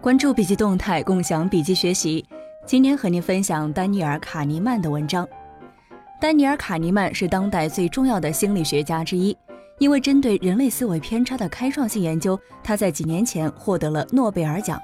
[0.00, 2.24] 关注笔记动态，共享笔记学习。
[2.64, 5.28] 今天和您分享丹尼尔·卡尼曼的文章。
[6.20, 9.36] 丹尼尔·卡尼曼是当代最重要的心理学家之一，
[9.78, 14.80] 因为针对人类思维偏差的开创性研究，他在几年前获得了诺贝尔奖。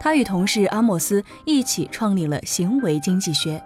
[0.00, 3.62] 他与同事阿莫斯一起创立了行为经济学。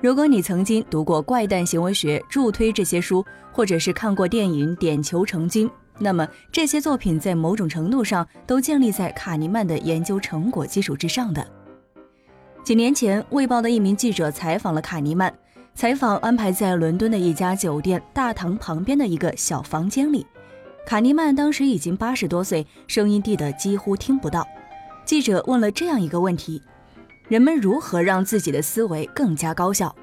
[0.00, 5.68] 如果你曾经读过《怪诞行为学》《助推》这些书，或者是看过电影《点球成金》。
[5.98, 11.46] 那么这些作品在某种程度上都建立在卡尼曼的研究成果基础之上的。
[12.62, 15.32] 几年前，《卫报》的一名记者采访了卡尼曼，
[15.74, 20.26] 采访安排在伦敦的一家酒店大堂旁边的一个小房间里。
[20.86, 24.46] 卡尼曼当时已经八十多岁，声音低得几乎听不到。
[25.04, 26.60] 记者问了这样一个问题：
[27.28, 29.94] 人们如何让自己的思维更加高效？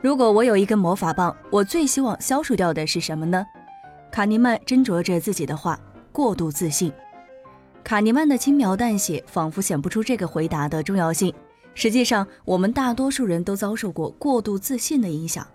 [0.00, 3.44] 如果我有一根魔法棒，我最希望消除掉的是什么呢？
[4.12, 5.80] 卡尼曼斟酌着自己的话，
[6.12, 6.92] 过度自信。
[7.82, 11.32] 卡尼曼的轻描淡写，仿佛显不出这个回答的重要性。
[11.72, 15.48] 实际上，我们大多数人都遭受过过度自信的影响。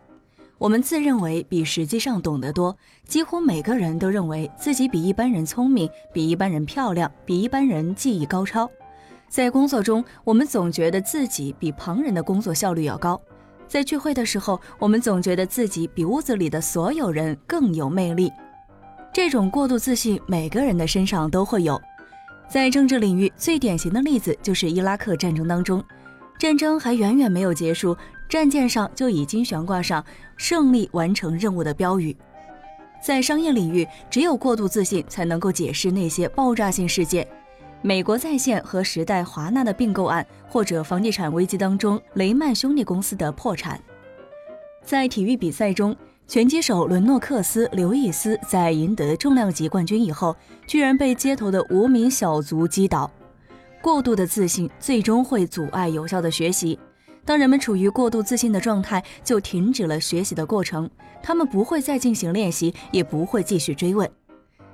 [0.58, 2.76] 我们自认为比实际上懂得多，
[3.08, 8.68] 几乎每个人都认为自己比一般人聪明，比一般人漂亮，比一般人技艺高超。
[9.30, 13.22] 在工作中，我们总觉得自己比旁人的工作效率要高；
[13.68, 18.34] 在聚会的时候，我们总觉得自己比屋子里的所有人更有魅力。
[19.18, 21.82] 这种过度自信，每个人的身上都会有。
[22.48, 25.84] 在政治领域，最典型的例子就是伊拉克战争当中，
[26.38, 27.98] 战争还远远没有结束，
[28.30, 30.06] 战舰上就已经悬挂上
[30.38, 32.16] “胜利完成任务”的标语。
[33.02, 37.28] 在商业领域，只有过度自信才能够解释那些爆炸性事件，
[37.82, 43.82] 美国在线和时代华纳的并购案，或者房地产危机当中雷曼兄弟公司的破产。
[44.84, 45.98] 在体育比赛中。
[46.28, 50.36] 拳击手伦诺克斯·刘易斯在赢得重量级冠军以后，
[50.68, 53.10] 居然被街头的无名小卒击倒。
[53.82, 56.78] 过度的自信最终会阻碍有效的学习。
[57.24, 60.90] 当人们处于过度自信的状态，就停止了学习的过程，
[61.24, 64.10] 他们不会再进行练习，也不会继续追问。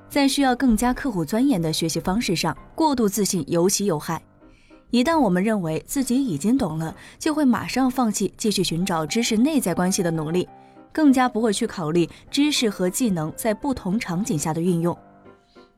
[0.09, 4.19] 在需要更加刻苦钻研的学习方式上，过度自信尤其有害。
[4.89, 10.49] 一旦我们认为自己已经懂了，就会马上放弃继续寻找知识内在关系的努力。
[10.93, 14.97] 更加不会去考虑知识和技能在不同场景下的运用。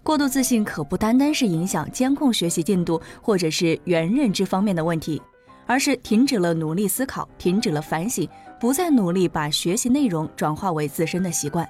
[0.03, 5.19] 过度自信可不单单是影响监控学习进度或者是原认知方面的问题，
[5.65, 11.67] 而是停止了努力思考，停止了反省，不再努力把学习内容转化为自身的习惯。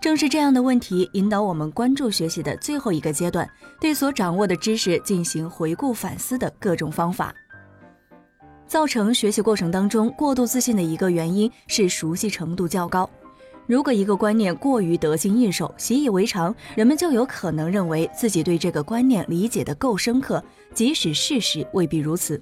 [0.00, 3.48] 正是这样的问题引导我们关注学习的最后一个阶段，
[3.78, 7.32] 对所掌握的知识进行回顾反思的各种方法。
[8.70, 13.10] 造成学习过程当中过度自信的一个原因是熟悉程度较高。
[13.66, 20.40] 如果一个观念过于得心应手、习以为常，人们就有可能认为自己对这个观念理解的够深刻，
[20.72, 22.40] 即使事实未必如此。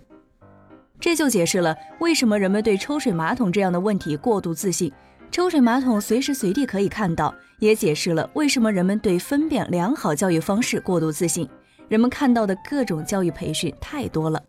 [1.00, 4.92] 这就解释了为什么人们对抽水马桶这样的问题过度自信。
[5.30, 11.48] 抽水马桶随时随地可以看到，也解释了为什么人们对分辨良好教育方式过度自信。
[11.88, 14.42] 人们看到的各种教育培训太多了。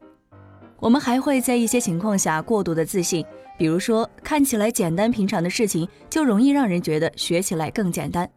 [0.80, 3.26] 我们还会在一些情况下过度的自信，
[3.58, 8.30] 比如说看起来简单平常的事情，就容易让人觉得学起来更简单。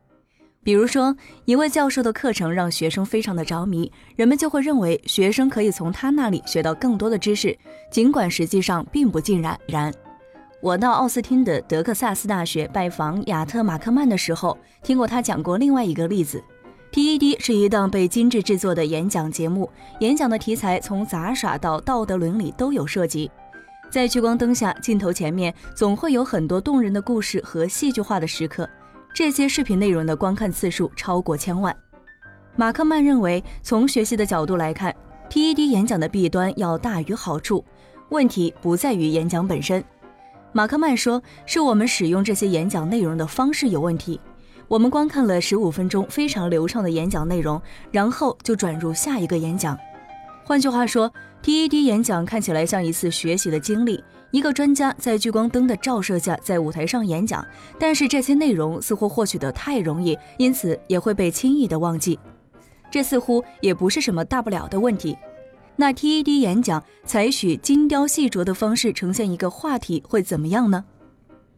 [0.65, 7.59] 比如说，一位教授的课程让学生非常的着迷，人们就会认为学生可以从他那里学到更多的知识，
[7.91, 9.59] 尽管实际上并不尽然。
[9.67, 9.93] 然，
[10.61, 16.41] 我到奥斯汀的德克萨斯大学拜访亚特马克曼的时候，听过他讲过另外一个例子。
[16.93, 19.71] TED 是一档被精致制作的演讲节目，
[20.01, 23.31] 演讲的题材从杂耍到道德伦理都有涉及。
[23.91, 28.69] 在聚光灯下，镜头前面总会有很多动人的故事和戏剧化的时刻。
[29.15, 31.75] 这些视频内容的观看次数超过千万。
[32.57, 34.95] 马克曼认为，从学习的角度来看
[35.31, 37.65] ，TED 演讲的弊端要大于好处。
[38.11, 39.83] 问题不在于演讲本身，
[40.53, 44.21] 马克曼说，是我们使用这些演讲内容的方式有问题。
[44.69, 47.61] 我们观看了十五分钟非常流畅的演讲内容，
[47.91, 49.79] 然后就转入下一个演讲。
[50.45, 57.47] 换句话说，TED 演讲看起来像一次学习的经历，一个专家在聚光灯的照射下在舞台上演讲，
[57.79, 62.19] 但是这些内容似乎获取的太容易，因此也会被轻易的忘记。
[62.91, 65.17] 这似乎也不是什么大不了的问题。
[65.77, 70.85] 那 TED 演讲采取精雕细琢的方式呈现一个话题会怎么样呢？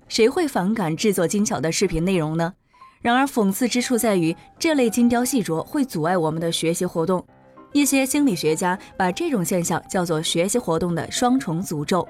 [0.07, 2.55] 谁会反感制作精巧的视频内容呢？
[3.05, 7.23] 然而，讽刺之处在于，这类精雕细琢会阻碍我们的学习活动。
[7.75, 12.09] 一些心理学家把这种现象叫做学习活动的双重诅咒。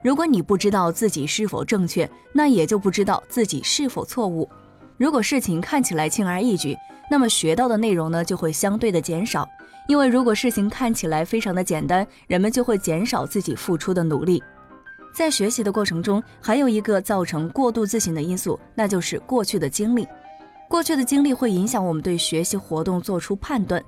[0.00, 4.48] 如果你不知道自己是否正确，那也就不知道自己是否错误。
[4.96, 6.76] 如果事情看起来轻而易举，
[7.10, 9.44] 那么学到的内容呢就会相对的减少。
[9.88, 14.40] 因为如果事情看起来非常的简单，人们就会减少自己付出的努力。
[15.12, 20.06] 在学习的过程中，还有一个造成过度自信的因素，那就是过去的经历。
[20.68, 23.82] 过去的经历会影响我们对学习活动做出判断。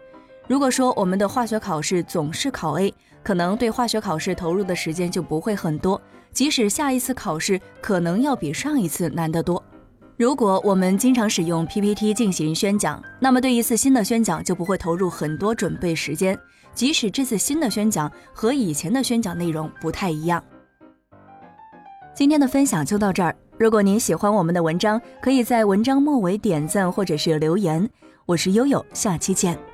[0.49, 2.93] 如果说我们的化学考试总是考 A，
[3.23, 6.01] 可能对化学考试投入的时间就不会很多，
[6.33, 9.63] 即使下一次考试可能要比上一次难得多。
[10.17, 16.39] 如果我们经常使用 PPT 进行宣讲，那么对一次新的宣讲就不会投入很多准备时间，
[16.75, 20.43] 即使这次新的宣讲和以前的宣讲内容不太一样。
[22.15, 23.37] 今天的分享就到这儿。
[23.61, 27.87] 如果您喜欢我们的文章，可以在文章末尾点赞或者是留言。
[28.25, 29.70] 我是悠悠，下期见。